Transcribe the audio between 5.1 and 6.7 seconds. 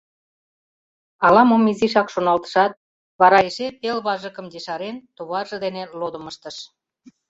товарже дене лодым ыштыш.